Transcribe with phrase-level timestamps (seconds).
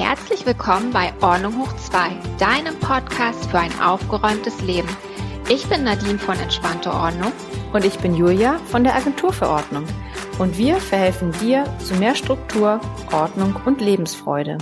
[0.00, 4.88] Herzlich willkommen bei Ordnung hoch 2, deinem Podcast für ein aufgeräumtes Leben.
[5.50, 7.32] Ich bin Nadine von Entspannte Ordnung.
[7.72, 9.84] Und ich bin Julia von der Agentur für Ordnung.
[10.38, 12.80] Und wir verhelfen dir zu mehr Struktur,
[13.12, 14.58] Ordnung und Lebensfreude.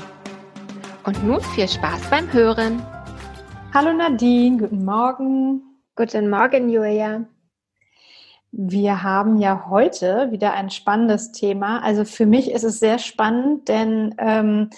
[1.04, 2.80] Und nun viel Spaß beim Hören.
[3.74, 5.60] Hallo Nadine, guten Morgen.
[5.96, 7.26] Guten Morgen, Julia.
[8.52, 11.82] Wir haben ja heute wieder ein spannendes Thema.
[11.82, 14.70] Also für mich ist es sehr spannend, denn ähm,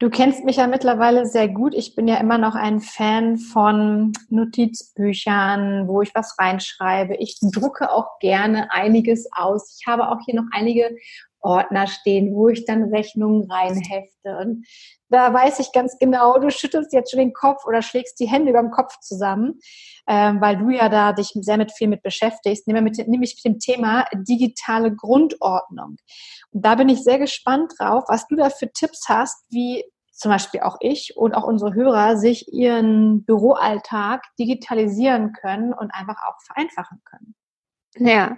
[0.00, 1.74] du kennst mich ja mittlerweile sehr gut.
[1.74, 7.14] Ich bin ja immer noch ein Fan von Notizbüchern, wo ich was reinschreibe.
[7.16, 9.78] Ich drucke auch gerne einiges aus.
[9.78, 10.96] Ich habe auch hier noch einige
[11.44, 14.36] Ordner stehen, wo ich dann Rechnungen reinhefte.
[14.40, 14.66] Und
[15.08, 18.50] da weiß ich ganz genau, du schüttelst jetzt schon den Kopf oder schlägst die Hände
[18.50, 19.60] über dem Kopf zusammen,
[20.08, 23.44] ähm, weil du ja da dich sehr mit viel mit beschäftigst, nämlich mit, nämlich mit
[23.44, 25.96] dem Thema digitale Grundordnung.
[26.50, 30.30] Und da bin ich sehr gespannt drauf, was du da für Tipps hast, wie zum
[30.30, 36.40] Beispiel auch ich und auch unsere Hörer sich ihren Büroalltag digitalisieren können und einfach auch
[36.46, 37.34] vereinfachen können.
[37.96, 38.36] Ja,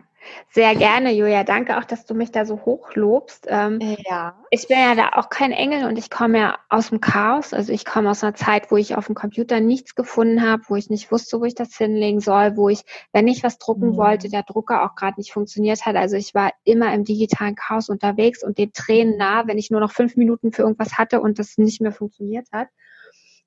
[0.51, 1.45] sehr gerne, Julia.
[1.45, 3.47] Danke auch, dass du mich da so hochlobst.
[3.49, 4.35] Ähm, ja.
[4.51, 7.53] Ich bin ja da auch kein Engel und ich komme ja aus dem Chaos.
[7.53, 10.77] Also ich komme aus einer Zeit, wo ich auf dem Computer nichts gefunden habe, wo
[10.77, 12.83] ich nicht wusste, wo ich das hinlegen soll, wo ich,
[13.13, 13.97] wenn ich was drucken mhm.
[13.97, 15.97] wollte, der Drucker auch gerade nicht funktioniert hat.
[15.97, 19.81] Also ich war immer im digitalen Chaos unterwegs und den Tränen nah, wenn ich nur
[19.81, 22.69] noch fünf Minuten für irgendwas hatte und das nicht mehr funktioniert hat.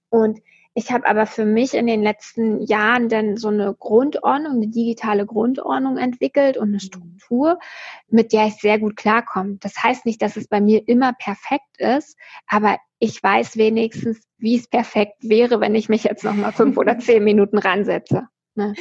[0.09, 0.39] Und
[0.73, 5.25] ich habe aber für mich in den letzten Jahren dann so eine Grundordnung, eine digitale
[5.25, 6.79] Grundordnung entwickelt und eine mhm.
[6.79, 7.59] Struktur,
[8.07, 9.57] mit der ich sehr gut klarkomme.
[9.59, 12.17] Das heißt nicht, dass es bei mir immer perfekt ist,
[12.47, 16.77] aber ich weiß wenigstens, wie es perfekt wäre, wenn ich mich jetzt noch mal fünf
[16.77, 18.27] oder zehn Minuten ransetze.
[18.59, 18.73] Ne?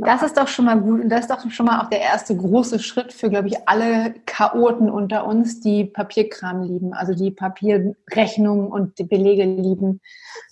[0.00, 2.36] Das ist doch schon mal gut und das ist doch schon mal auch der erste
[2.36, 8.68] große Schritt für, glaube ich, alle Chaoten unter uns, die Papierkram lieben, also die Papierrechnungen
[8.68, 10.00] und die Belege lieben.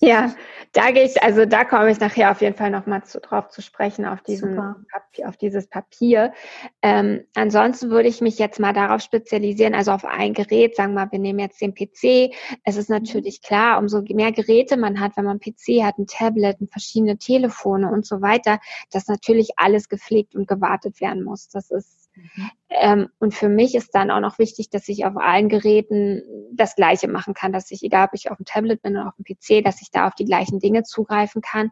[0.00, 0.34] Ja,
[0.72, 3.62] da gehe ich, also da komme ich nachher auf jeden Fall nochmal zu, drauf zu
[3.62, 6.32] sprechen, auf, diesen Papier, auf dieses Papier.
[6.82, 11.04] Ähm, ansonsten würde ich mich jetzt mal darauf spezialisieren, also auf ein Gerät, sagen wir
[11.04, 12.34] mal, wir nehmen jetzt den PC.
[12.64, 16.56] Es ist natürlich klar, umso mehr Geräte man hat, wenn man PC hat, ein Tablet,
[16.70, 18.55] verschiedene Telefone und so weiter,
[18.90, 21.48] dass natürlich alles gepflegt und gewartet werden muss.
[21.48, 22.50] Das ist mhm.
[22.70, 26.22] ähm, und für mich ist dann auch noch wichtig, dass ich auf allen Geräten
[26.52, 29.14] das Gleiche machen kann, dass ich, egal ob ich auf dem Tablet bin oder auf
[29.16, 31.70] dem PC, dass ich da auf die gleichen Dinge zugreifen kann.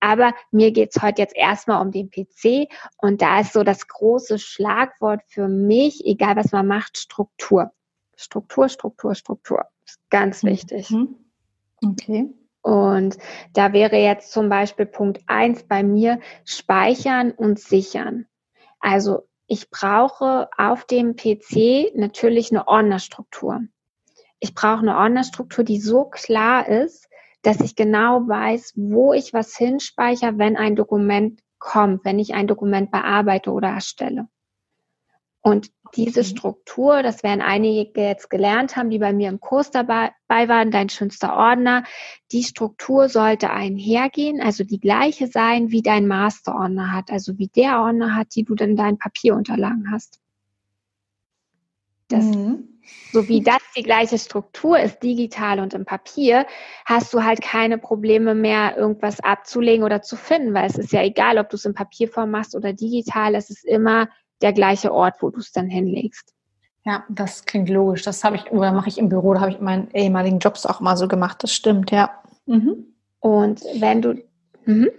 [0.00, 4.38] Aber mir geht's heute jetzt erstmal um den PC und da ist so das große
[4.38, 7.70] Schlagwort für mich, egal was man macht, Struktur.
[8.16, 9.64] Struktur, Struktur, Struktur.
[9.84, 10.48] Ist ganz mhm.
[10.48, 10.94] wichtig.
[11.84, 12.30] Okay.
[12.62, 13.16] Und
[13.54, 18.26] da wäre jetzt zum Beispiel Punkt eins bei mir speichern und sichern.
[18.80, 23.62] Also ich brauche auf dem PC natürlich eine Ordnerstruktur.
[24.38, 27.08] Ich brauche eine Ordnerstruktur, die so klar ist,
[27.42, 32.46] dass ich genau weiß, wo ich was hinspeichere, wenn ein Dokument kommt, wenn ich ein
[32.46, 34.28] Dokument bearbeite oder erstelle.
[35.42, 40.12] Und diese Struktur, das werden einige jetzt gelernt haben, die bei mir im Kurs dabei
[40.28, 41.84] waren, dein schönster Ordner,
[42.30, 47.80] die Struktur sollte einhergehen, also die gleiche sein, wie dein Masterordner hat, also wie der
[47.80, 50.20] Ordner hat, die du dann deinen Papierunterlagen hast.
[52.08, 52.68] Das, mhm.
[53.12, 56.46] So wie das die gleiche Struktur ist, digital und im Papier,
[56.84, 61.02] hast du halt keine Probleme mehr, irgendwas abzulegen oder zu finden, weil es ist ja
[61.02, 64.08] egal, ob du es in Papierform machst oder digital, es ist immer
[64.42, 66.34] der gleiche Ort, wo du es dann hinlegst.
[66.84, 68.02] Ja, das klingt logisch.
[68.02, 70.64] Das habe ich, oder mache ich im Büro, da habe ich in meinen ehemaligen Jobs
[70.64, 71.42] auch mal so gemacht.
[71.42, 72.10] Das stimmt, ja.
[72.46, 72.94] Mhm.
[73.20, 74.14] Und wenn du.
[74.64, 74.90] Mhm.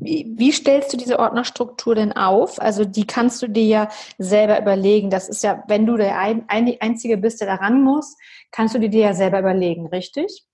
[0.00, 2.60] Wie, wie, stellst du diese Ordnerstruktur denn auf?
[2.60, 3.88] Also die kannst du dir ja
[4.18, 5.08] selber überlegen.
[5.08, 8.16] Das ist ja, wenn du der ein, ein, Einzige bist, der da ran muss,
[8.50, 10.46] kannst du dir ja selber überlegen, richtig?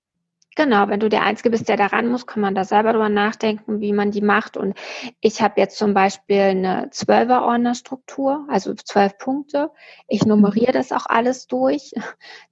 [0.57, 3.81] Genau, wenn du der Einzige bist, der daran muss, kann man da selber drüber nachdenken,
[3.81, 4.57] wie man die macht.
[4.57, 4.75] Und
[5.21, 9.71] ich habe jetzt zum Beispiel eine Zwölfer-Ordnerstruktur, also zwölf Punkte.
[10.07, 11.93] Ich nummeriere das auch alles durch.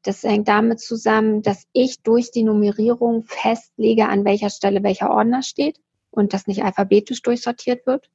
[0.02, 5.42] Das hängt damit zusammen, dass ich durch die Nummerierung festlege, an welcher Stelle welcher Ordner
[5.42, 5.78] steht
[6.10, 8.10] und das nicht alphabetisch durchsortiert wird.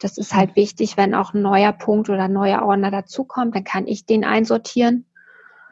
[0.00, 3.64] Das ist halt wichtig, wenn auch ein neuer Punkt oder ein neuer Ordner dazukommt, dann
[3.64, 5.04] kann ich den einsortieren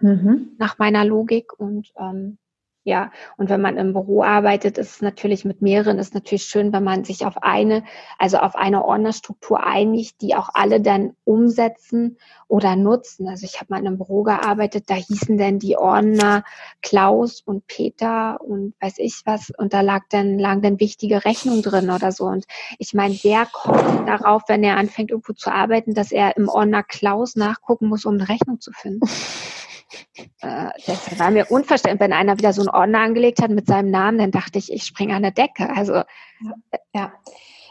[0.00, 0.56] mhm.
[0.58, 2.38] nach meiner Logik und ähm,
[2.86, 6.72] ja, und wenn man im Büro arbeitet, ist es natürlich mit mehreren, ist natürlich schön,
[6.72, 7.82] wenn man sich auf eine,
[8.16, 12.16] also auf eine Ordnerstruktur einigt, die auch alle dann umsetzen
[12.46, 13.28] oder nutzen.
[13.28, 16.44] Also ich habe mal in einem Büro gearbeitet, da hießen dann die Ordner
[16.80, 21.62] Klaus und Peter und weiß ich was, und da lag dann, lagen dann wichtige Rechnungen
[21.62, 22.26] drin oder so.
[22.26, 22.46] Und
[22.78, 26.84] ich meine, wer kommt darauf, wenn er anfängt, irgendwo zu arbeiten, dass er im Ordner
[26.84, 29.08] Klaus nachgucken muss, um eine Rechnung zu finden?
[30.40, 32.00] Äh, das war mir unverständlich.
[32.00, 34.84] Wenn einer wieder so einen Ordner angelegt hat mit seinem Namen, dann dachte ich, ich
[34.84, 35.70] springe an der Decke.
[35.74, 36.06] Also ja.
[36.94, 37.12] ja.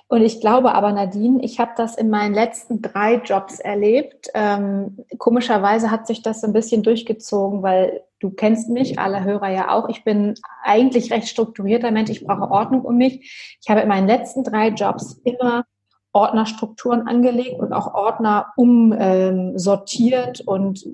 [0.08, 4.30] Und ich glaube aber, Nadine, ich habe das in meinen letzten drei Jobs erlebt.
[4.36, 9.72] Ähm, komischerweise hat sich das ein bisschen durchgezogen, weil du kennst mich, alle Hörer ja
[9.72, 9.90] auch.
[9.90, 12.12] Ich bin eigentlich recht strukturierter Mensch.
[12.12, 13.58] Ich brauche Ordnung um mich.
[13.62, 15.66] Ich habe in meinen letzten drei Jobs immer
[16.14, 20.86] Ordnerstrukturen angelegt und auch Ordner umsortiert ähm, und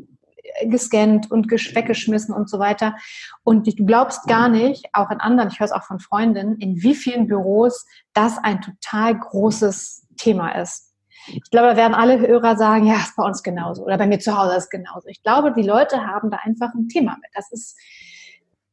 [0.66, 2.96] gescannt und weggeschmissen und so weiter.
[3.44, 6.82] Und du glaubst gar nicht, auch in anderen, ich höre es auch von Freundinnen, in
[6.82, 10.92] wie vielen Büros das ein total großes Thema ist.
[11.28, 14.20] Ich glaube, da werden alle Hörer sagen, ja, ist bei uns genauso oder bei mir
[14.20, 15.08] zu Hause ist genauso.
[15.08, 17.30] Ich glaube, die Leute haben da einfach ein Thema mit.
[17.34, 17.78] Das ist,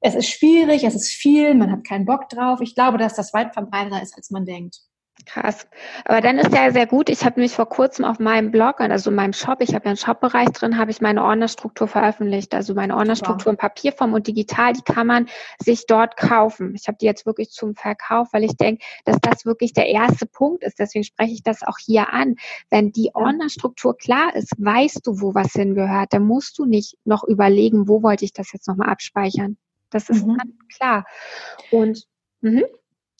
[0.00, 2.60] es ist schwierig, es ist viel, man hat keinen Bock drauf.
[2.62, 4.80] Ich glaube, dass das weit verbreiteter ist, als man denkt.
[5.26, 5.66] Krass.
[6.04, 7.10] Aber dann ist ja sehr gut.
[7.10, 9.90] Ich habe mich vor kurzem auf meinem Blog, also in meinem Shop, ich habe ja
[9.90, 12.54] einen Shop-Bereich drin, habe ich meine Ordnerstruktur veröffentlicht.
[12.54, 15.28] Also meine Ordnerstruktur in Papierform und digital, die kann man
[15.58, 16.74] sich dort kaufen.
[16.74, 20.26] Ich habe die jetzt wirklich zum Verkauf, weil ich denke, dass das wirklich der erste
[20.26, 20.78] Punkt ist.
[20.78, 22.36] Deswegen spreche ich das auch hier an.
[22.70, 26.12] Wenn die Ordnerstruktur klar ist, weißt du, wo was hingehört.
[26.12, 29.58] Dann musst du nicht noch überlegen, wo wollte ich das jetzt nochmal abspeichern.
[29.90, 30.38] Das ist mhm.
[30.74, 31.04] klar.
[31.70, 32.04] Und
[32.40, 32.64] mhm.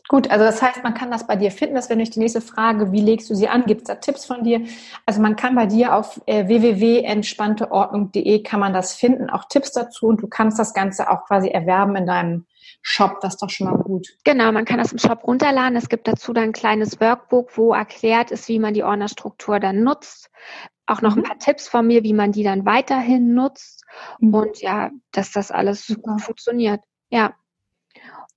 [0.08, 1.74] Gut, also das heißt, man kann das bei dir finden.
[1.74, 2.92] Das wäre nämlich die nächste Frage.
[2.92, 3.66] Wie legst du sie an?
[3.66, 4.62] Gibt es da Tipps von dir?
[5.04, 10.06] Also man kann bei dir auf äh, www.entspannteordnung.de kann man das finden, auch Tipps dazu
[10.06, 12.46] und du kannst das Ganze auch quasi erwerben in deinem
[12.80, 13.20] Shop.
[13.20, 14.08] Das ist doch schon mal gut.
[14.24, 15.76] Genau, man kann das im Shop runterladen.
[15.76, 19.82] Es gibt dazu dann ein kleines Workbook, wo erklärt ist, wie man die Ordnerstruktur dann
[19.84, 20.30] nutzt.
[20.86, 21.22] Auch noch mhm.
[21.22, 23.84] ein paar Tipps von mir, wie man die dann weiterhin nutzt.
[24.20, 24.32] Mhm.
[24.34, 26.12] Und ja, dass das alles Super.
[26.12, 26.80] gut funktioniert.
[27.10, 27.34] Ja.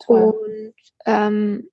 [0.05, 0.33] Toll.
[0.33, 0.73] Und
[1.05, 1.69] ähm,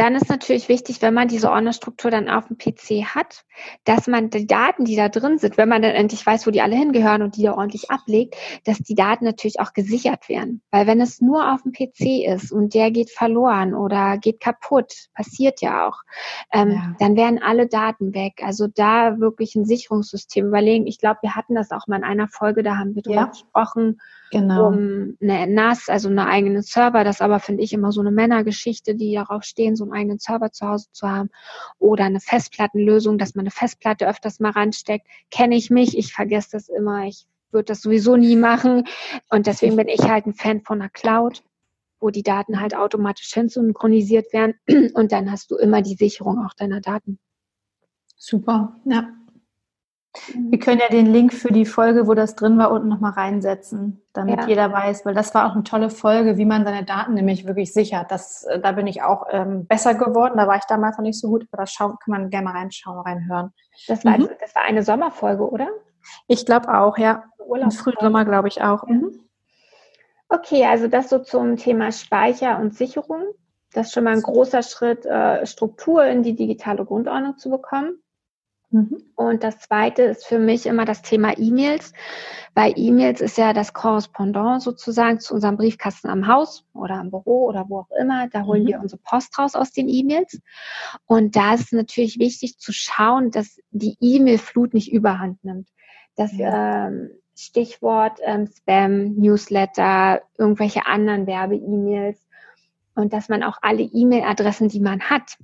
[0.00, 3.44] dann ist natürlich wichtig, wenn man diese Ordnerstruktur dann auf dem PC hat,
[3.84, 6.62] dass man die Daten, die da drin sind, wenn man dann endlich weiß, wo die
[6.62, 8.34] alle hingehören und die da ordentlich ablegt,
[8.64, 10.62] dass die Daten natürlich auch gesichert werden.
[10.70, 14.94] Weil wenn es nur auf dem PC ist und der geht verloren oder geht kaputt,
[15.12, 15.98] passiert ja auch,
[16.50, 16.96] ähm, ja.
[16.98, 18.40] dann werden alle Daten weg.
[18.42, 20.86] Also da wirklich ein Sicherungssystem überlegen.
[20.86, 23.26] Ich glaube, wir hatten das auch mal in einer Folge, da haben wir drüber ja.
[23.26, 24.68] gesprochen, genau.
[24.68, 27.04] um eine NAS, also eine eigene Server.
[27.04, 30.50] Das aber finde ich immer so eine Männergeschichte, die darauf stehen, so einen eigenen Server
[30.52, 31.30] zu Hause zu haben
[31.78, 35.06] oder eine Festplattenlösung, dass man eine Festplatte öfters mal ransteckt.
[35.30, 38.84] Kenne ich mich, ich vergesse das immer, ich würde das sowieso nie machen
[39.28, 41.42] und deswegen bin ich halt ein Fan von einer Cloud
[42.00, 44.54] wo die Daten halt automatisch hinsynchronisiert werden
[44.94, 47.18] und dann hast du immer die Sicherung auch deiner Daten.
[48.16, 49.08] Super, ja.
[50.34, 54.02] Wir können ja den Link für die Folge, wo das drin war, unten nochmal reinsetzen,
[54.12, 54.48] damit ja.
[54.48, 57.72] jeder weiß, weil das war auch eine tolle Folge, wie man seine Daten nämlich wirklich
[57.72, 58.10] sichert.
[58.10, 60.34] Das, äh, da bin ich auch ähm, besser geworden.
[60.36, 62.98] Da war ich damals noch nicht so gut, aber da kann man gerne mal reinschauen,
[63.00, 63.52] reinhören.
[63.86, 64.24] Das war, mhm.
[64.24, 65.68] also, das war eine Sommerfolge, oder?
[66.26, 67.24] Ich glaube auch, ja.
[67.38, 67.66] Urlaub.
[67.66, 68.86] Im frühen Sommer, glaube ich auch.
[68.86, 69.20] Mhm.
[70.28, 73.22] Okay, also das so zum Thema Speicher und Sicherung.
[73.72, 78.00] Das ist schon mal ein großer Schritt, äh, Struktur in die digitale Grundordnung zu bekommen.
[78.70, 79.02] Mhm.
[79.16, 81.92] Und das zweite ist für mich immer das Thema E-Mails,
[82.54, 87.48] weil E-Mails ist ja das Korrespondent sozusagen zu unserem Briefkasten am Haus oder am Büro
[87.48, 88.28] oder wo auch immer.
[88.28, 88.68] Da holen mhm.
[88.68, 90.40] wir unsere Post raus aus den E-Mails.
[91.06, 95.68] Und da ist natürlich wichtig zu schauen, dass die E-Mail-Flut nicht überhand nimmt.
[96.14, 96.86] Das ja.
[96.86, 102.20] ähm, Stichwort ähm, Spam, Newsletter, irgendwelche anderen Werbe-E-Mails
[102.94, 105.38] und dass man auch alle E-Mail-Adressen, die man hat,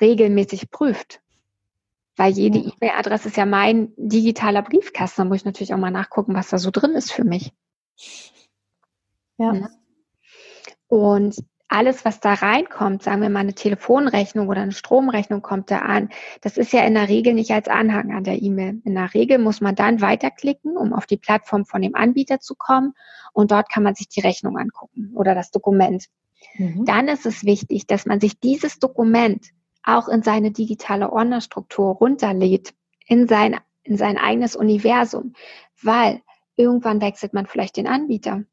[0.00, 1.20] regelmäßig prüft
[2.18, 5.22] weil jede E-Mail-Adresse ist ja mein digitaler Briefkasten.
[5.22, 7.52] Da muss ich natürlich auch mal nachgucken, was da so drin ist für mich.
[9.38, 9.52] Ja.
[9.52, 9.68] Mhm.
[10.88, 11.36] Und
[11.68, 16.08] alles, was da reinkommt, sagen wir mal eine Telefonrechnung oder eine Stromrechnung kommt da an,
[16.40, 18.80] das ist ja in der Regel nicht als Anhang an der E-Mail.
[18.84, 22.54] In der Regel muss man dann weiterklicken, um auf die Plattform von dem Anbieter zu
[22.54, 22.94] kommen
[23.34, 26.06] und dort kann man sich die Rechnung angucken oder das Dokument.
[26.56, 26.86] Mhm.
[26.86, 29.48] Dann ist es wichtig, dass man sich dieses Dokument
[29.88, 32.74] auch in seine digitale Ordnerstruktur runterlädt,
[33.06, 35.32] in sein, in sein eigenes Universum,
[35.82, 36.20] weil
[36.56, 38.44] irgendwann wechselt man vielleicht den Anbieter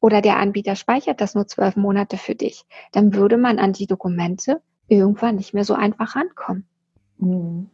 [0.00, 3.86] oder der Anbieter speichert das nur zwölf Monate für dich, dann würde man an die
[3.86, 6.66] Dokumente irgendwann nicht mehr so einfach rankommen.
[7.18, 7.70] Mhm.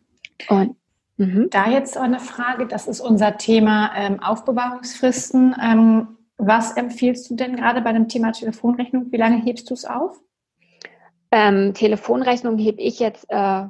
[0.49, 0.77] Und
[1.17, 1.49] mhm.
[1.51, 5.55] da jetzt eine Frage, das ist unser Thema ähm, Aufbewahrungsfristen.
[5.61, 9.11] Ähm, was empfiehlst du denn gerade bei dem Thema Telefonrechnung?
[9.11, 10.21] Wie lange hebst du es auf?
[11.31, 13.67] Ähm, Telefonrechnung hebe ich jetzt äh,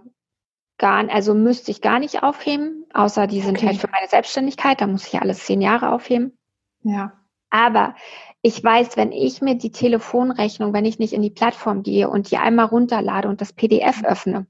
[0.79, 3.67] gar, also müsste ich gar nicht aufheben, außer die sind okay.
[3.69, 6.38] halt für meine Selbstständigkeit, da muss ich ja alles zehn Jahre aufheben.
[6.83, 7.12] Ja.
[7.50, 7.95] Aber
[8.43, 12.31] ich weiß, wenn ich mir die Telefonrechnung, wenn ich nicht in die Plattform gehe und
[12.31, 14.47] die einmal runterlade und das PDF öffne,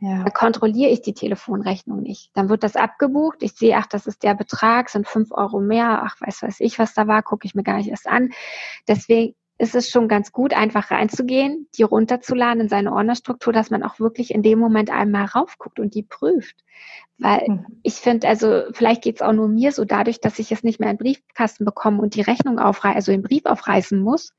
[0.00, 0.22] Ja.
[0.24, 2.30] Dann kontrolliere ich die Telefonrechnung nicht.
[2.34, 3.38] Dann wird das abgebucht.
[3.42, 6.02] Ich sehe, ach, das ist der Betrag, sind fünf Euro mehr.
[6.04, 8.30] Ach, weiß weiß ich, was da war, gucke ich mir gar nicht erst an.
[8.86, 13.82] Deswegen ist es schon ganz gut, einfach reinzugehen, die runterzuladen in seine Ordnerstruktur, dass man
[13.82, 16.64] auch wirklich in dem Moment einmal raufguckt und die prüft.
[17.18, 17.66] Weil mhm.
[17.82, 20.80] ich finde, also vielleicht geht es auch nur mir so, dadurch, dass ich es nicht
[20.80, 24.32] mehr in den Briefkasten bekomme und die Rechnung aufreißen, also den Brief aufreißen muss,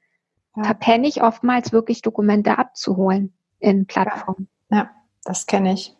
[0.56, 0.64] ja.
[0.64, 4.50] verpenne ich oftmals wirklich Dokumente abzuholen in Plattformen.
[4.70, 4.92] Ja,
[5.24, 5.96] das kenne ich.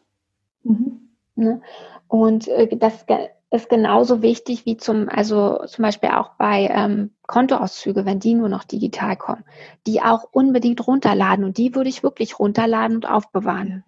[0.64, 1.10] Mhm.
[1.36, 1.62] Ne?
[2.08, 3.06] Und äh, das
[3.52, 8.50] ist genauso wichtig wie zum, also zum Beispiel auch bei ähm, Kontoauszüge, wenn die nur
[8.50, 9.44] noch digital kommen,
[9.88, 13.84] die auch unbedingt runterladen und die würde ich wirklich runterladen und aufbewahren.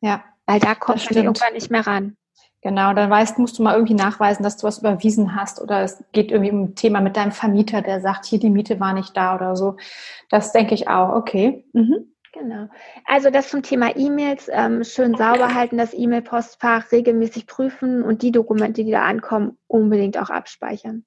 [0.00, 0.24] Ja.
[0.46, 2.16] Weil da kommt man irgendwann nicht mehr ran.
[2.60, 6.02] Genau, dann weißt, musst du mal irgendwie nachweisen, dass du was überwiesen hast oder es
[6.12, 9.16] geht irgendwie um ein Thema mit deinem Vermieter, der sagt, hier die Miete war nicht
[9.16, 9.76] da oder so.
[10.28, 11.14] Das denke ich auch.
[11.14, 11.64] Okay.
[11.72, 12.12] Mhm.
[12.32, 12.68] Genau.
[13.04, 18.32] Also das zum Thema E-Mails, ähm, schön sauber halten, das E-Mail-Postfach regelmäßig prüfen und die
[18.32, 21.04] Dokumente, die da ankommen, unbedingt auch abspeichern.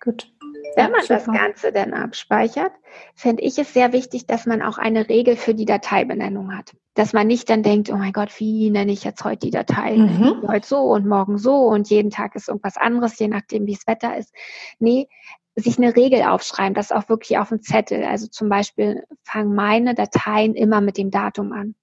[0.00, 0.32] Gut.
[0.76, 2.72] Wenn man das Ganze dann abspeichert,
[3.14, 6.76] finde ich es sehr wichtig, dass man auch eine Regel für die Dateibenennung hat.
[6.94, 9.96] Dass man nicht dann denkt, oh mein Gott, wie nenne ich jetzt heute die Datei?
[9.96, 10.46] Mhm.
[10.46, 13.86] Heute so und morgen so und jeden Tag ist irgendwas anderes, je nachdem, wie das
[13.88, 14.32] Wetter ist.
[14.78, 15.08] Nee,
[15.58, 18.04] sich eine Regel aufschreiben, das auch wirklich auf dem Zettel.
[18.04, 21.74] Also zum Beispiel fangen meine Dateien immer mit dem Datum an.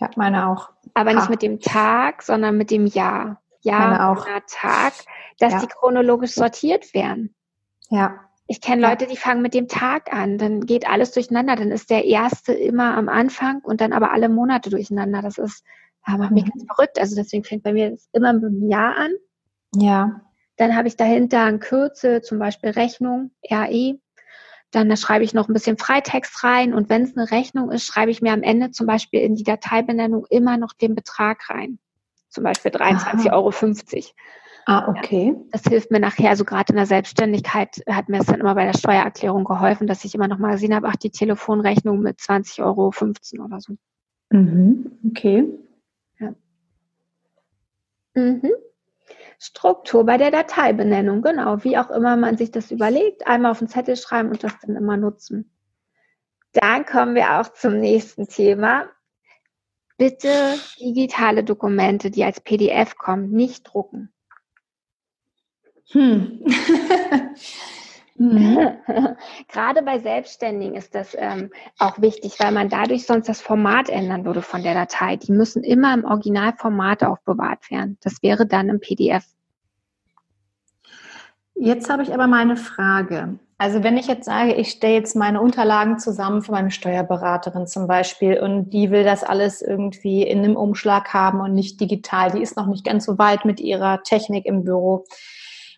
[0.00, 0.70] Ja, meine auch.
[0.94, 1.30] Aber nicht ah.
[1.30, 3.40] mit dem Tag, sondern mit dem Jahr.
[3.60, 4.22] Jahr auch.
[4.22, 4.92] oder Tag,
[5.38, 5.60] dass ja.
[5.60, 7.34] die chronologisch sortiert werden.
[7.90, 8.18] Ja.
[8.48, 11.54] Ich kenne Leute, die fangen mit dem Tag an, dann geht alles durcheinander.
[11.54, 15.22] Dann ist der erste immer am Anfang und dann aber alle Monate durcheinander.
[15.22, 15.64] Das ist,
[16.06, 16.50] ja, macht mich mhm.
[16.50, 16.98] ganz verrückt.
[16.98, 19.12] Also deswegen fängt bei mir das immer mit dem Jahr an.
[19.76, 20.20] Ja.
[20.56, 23.98] Dann habe ich dahinter ein Kürzel, zum Beispiel Rechnung, RE.
[24.70, 27.84] Dann da schreibe ich noch ein bisschen Freitext rein und wenn es eine Rechnung ist,
[27.84, 31.78] schreibe ich mir am Ende zum Beispiel in die Dateibenennung immer noch den Betrag rein.
[32.30, 33.52] Zum Beispiel 23,50 Euro.
[34.66, 35.34] Ah, okay.
[35.36, 38.54] Ja, das hilft mir nachher, also gerade in der Selbstständigkeit hat mir das dann immer
[38.54, 42.20] bei der Steuererklärung geholfen, dass ich immer noch mal gesehen habe, ach, die Telefonrechnung mit
[42.20, 43.74] 20,15 Euro oder so.
[44.30, 45.46] Mhm, okay.
[46.18, 46.34] Ja.
[48.14, 48.52] Mhm.
[49.44, 53.66] Struktur bei der Dateibenennung, genau, wie auch immer man sich das überlegt, einmal auf den
[53.66, 55.50] Zettel schreiben und das dann immer nutzen.
[56.52, 58.88] Dann kommen wir auch zum nächsten Thema.
[59.98, 60.30] Bitte
[60.78, 64.12] digitale Dokumente, die als PDF kommen, nicht drucken.
[65.90, 66.44] Hm.
[69.48, 74.24] Gerade bei Selbstständigen ist das ähm, auch wichtig, weil man dadurch sonst das Format ändern
[74.24, 75.16] würde von der Datei.
[75.16, 77.98] Die müssen immer im Originalformat aufbewahrt werden.
[78.02, 79.24] Das wäre dann im PDF.
[81.54, 83.38] Jetzt habe ich aber meine Frage.
[83.58, 87.86] Also wenn ich jetzt sage, ich stelle jetzt meine Unterlagen zusammen für meine Steuerberaterin zum
[87.86, 92.42] Beispiel und die will das alles irgendwie in einem Umschlag haben und nicht digital, die
[92.42, 95.04] ist noch nicht ganz so weit mit ihrer Technik im Büro.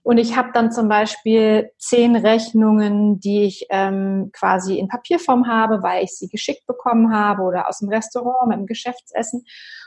[0.05, 5.83] Und ich habe dann zum Beispiel zehn Rechnungen, die ich ähm, quasi in Papierform habe,
[5.83, 9.47] weil ich sie geschickt bekommen habe oder aus dem Restaurant mit dem Geschäftsessen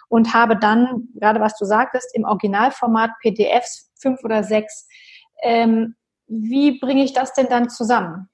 [0.10, 4.88] und habe dann, gerade was du sagtest, im Originalformat PDFs fünf oder sechs.
[5.44, 5.96] Ähm,
[6.28, 8.28] wie bringe ich das denn dann zusammen?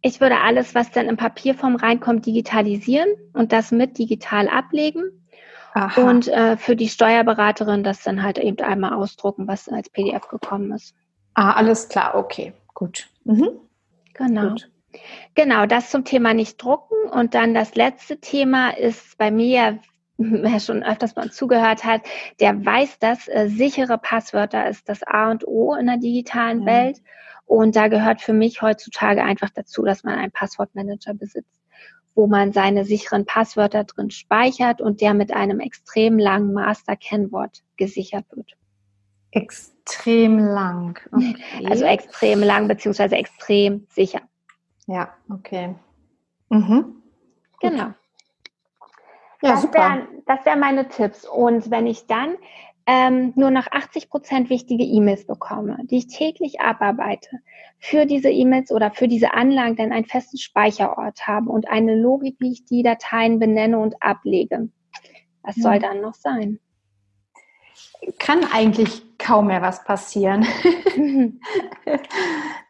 [0.00, 5.28] Ich würde alles, was dann in Papierform reinkommt, digitalisieren und das mit digital ablegen.
[5.74, 6.08] Aha.
[6.08, 10.72] Und äh, für die Steuerberaterin das dann halt eben einmal ausdrucken, was als PDF gekommen
[10.72, 10.94] ist.
[11.38, 13.08] Ah, alles klar, okay, gut.
[13.22, 13.60] Mhm.
[14.14, 14.48] Genau.
[14.48, 14.68] Gut.
[15.36, 16.96] Genau, das zum Thema nicht drucken.
[17.12, 19.78] Und dann das letzte Thema ist bei mir,
[20.16, 22.02] wer schon öfters mal zugehört hat,
[22.40, 26.66] der weiß, dass äh, sichere Passwörter ist das A und O in der digitalen ja.
[26.66, 27.02] Welt.
[27.46, 31.62] Und da gehört für mich heutzutage einfach dazu, dass man einen Passwortmanager besitzt,
[32.16, 38.24] wo man seine sicheren Passwörter drin speichert und der mit einem extrem langen Master-Kennwort gesichert
[38.32, 38.56] wird.
[39.30, 40.98] Extrem lang.
[41.12, 41.36] Okay.
[41.68, 44.22] Also extrem lang beziehungsweise extrem sicher.
[44.86, 45.74] Ja, okay.
[46.48, 47.02] Mhm.
[47.60, 47.92] Genau.
[49.42, 50.08] Ja, das wären
[50.44, 51.26] wär meine Tipps.
[51.26, 52.36] Und wenn ich dann
[52.86, 57.28] ähm, nur noch 80 Prozent wichtige E-Mails bekomme, die ich täglich abarbeite,
[57.78, 62.36] für diese E-Mails oder für diese Anlagen dann einen festen Speicherort habe und eine Logik,
[62.40, 64.70] wie ich die Dateien benenne und ablege.
[65.42, 65.82] Was soll mhm.
[65.82, 66.60] dann noch sein?
[68.18, 70.46] Kann eigentlich kaum mehr was passieren.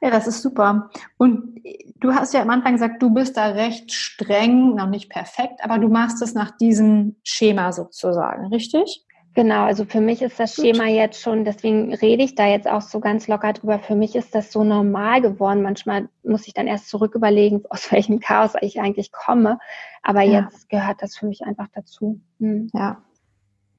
[0.00, 0.90] ja, das ist super.
[1.16, 1.61] Und
[1.97, 5.78] du hast ja am Anfang gesagt, du bist da recht streng, noch nicht perfekt, aber
[5.78, 9.04] du machst es nach diesem Schema sozusagen, richtig?
[9.35, 10.64] Genau, also für mich ist das Gut.
[10.64, 13.78] Schema jetzt schon, deswegen rede ich da jetzt auch so ganz locker drüber.
[13.78, 15.62] Für mich ist das so normal geworden.
[15.62, 19.61] Manchmal muss ich dann erst zurück überlegen, aus welchem Chaos ich eigentlich komme.
[20.02, 20.40] Aber ja.
[20.40, 22.20] jetzt gehört das für mich einfach dazu.
[22.40, 22.68] Hm.
[22.75, 23.00] Ja,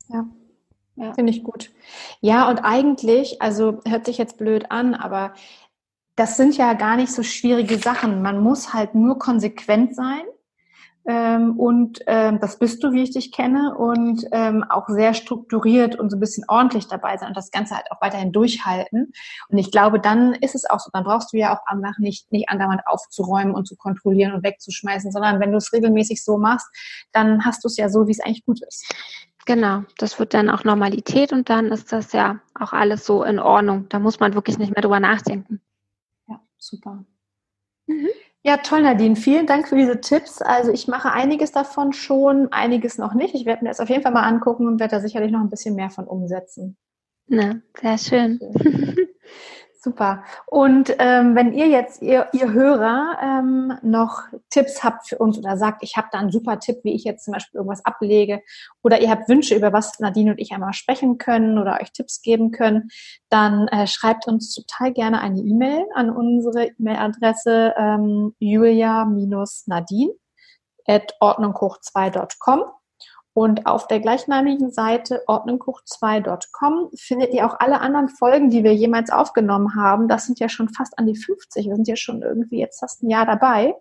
[0.08, 0.28] Ja.
[1.00, 1.14] Ja.
[1.14, 1.72] Finde ich gut.
[2.20, 5.34] Ja, und eigentlich, also hört sich jetzt blöd an, aber
[6.16, 8.22] das sind ja gar nicht so schwierige Sachen.
[8.22, 10.24] Man muss halt nur konsequent sein
[11.10, 15.98] ähm, und ähm, das bist du, wie ich dich kenne, und ähm, auch sehr strukturiert
[15.98, 19.14] und so ein bisschen ordentlich dabei sein und das Ganze halt auch weiterhin durchhalten.
[19.48, 22.32] Und ich glaube, dann ist es auch so, dann brauchst du ja auch einfach nicht,
[22.32, 26.68] nicht andauernd aufzuräumen und zu kontrollieren und wegzuschmeißen, sondern wenn du es regelmäßig so machst,
[27.12, 28.86] dann hast du es ja so, wie es eigentlich gut ist.
[29.50, 33.40] Genau, das wird dann auch Normalität und dann ist das ja auch alles so in
[33.40, 33.90] Ordnung.
[33.90, 35.60] Da muss man wirklich nicht mehr drüber nachdenken.
[36.28, 37.04] Ja, super.
[37.88, 38.10] Mhm.
[38.44, 39.16] Ja, toll, Nadine.
[39.16, 40.44] Vielen Dank für diese Tipps.
[40.44, 43.34] Also ich mache einiges davon schon, einiges noch nicht.
[43.34, 45.50] Ich werde mir das auf jeden Fall mal angucken und werde da sicherlich noch ein
[45.50, 46.78] bisschen mehr von umsetzen.
[47.26, 48.40] Na, sehr schön.
[49.82, 50.26] Super.
[50.46, 55.56] Und ähm, wenn ihr jetzt, ihr, ihr Hörer, ähm, noch Tipps habt für uns oder
[55.56, 58.42] sagt, ich habe da einen super Tipp, wie ich jetzt zum Beispiel irgendwas ablege,
[58.84, 62.22] oder ihr habt Wünsche, über was Nadine und ich einmal sprechen können oder euch Tipps
[62.22, 62.90] geben können,
[63.30, 70.12] dann äh, schreibt uns total gerne eine E-Mail an unsere E-Mail-Adresse ähm, julia-nadine
[70.88, 72.64] at ordnunghoch2.com.
[73.40, 79.12] Und auf der gleichnamigen Seite ordnunghoch2.com findet ihr auch alle anderen Folgen, die wir jemals
[79.12, 80.10] aufgenommen haben.
[80.10, 81.66] Das sind ja schon fast an die 50.
[81.66, 83.76] Wir sind ja schon irgendwie jetzt fast ein Jahr dabei.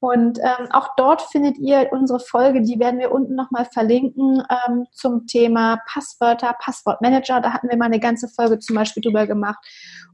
[0.00, 4.86] Und ähm, auch dort findet ihr unsere Folge, die werden wir unten nochmal verlinken ähm,
[4.90, 7.40] zum Thema Passwörter, Passwortmanager.
[7.40, 9.64] Da hatten wir mal eine ganze Folge zum Beispiel drüber gemacht.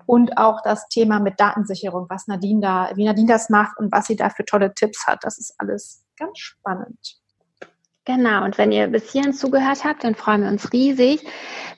[0.04, 4.08] Und auch das Thema mit Datensicherung, was Nadine da, wie Nadine das macht und was
[4.08, 5.24] sie da für tolle Tipps hat.
[5.24, 7.23] Das ist alles ganz spannend.
[8.06, 11.24] Genau, und wenn ihr bis hierhin zugehört habt, dann freuen wir uns riesig,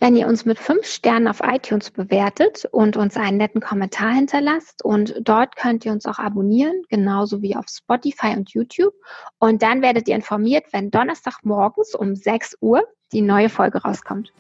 [0.01, 4.85] wenn ihr uns mit fünf Sternen auf iTunes bewertet und uns einen netten Kommentar hinterlasst.
[4.85, 8.95] Und dort könnt ihr uns auch abonnieren, genauso wie auf Spotify und YouTube.
[9.39, 14.33] Und dann werdet ihr informiert, wenn Donnerstagmorgens um 6 Uhr die neue Folge rauskommt.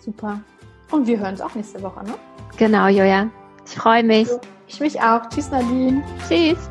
[0.00, 0.42] Super.
[0.90, 2.14] Und wir hören uns auch nächste Woche, ne?
[2.58, 3.30] Genau, Joja.
[3.64, 4.28] Ich freue mich.
[4.68, 5.26] Ich mich auch.
[5.30, 6.02] Tschüss, Nadine.
[6.28, 6.68] Tschüss.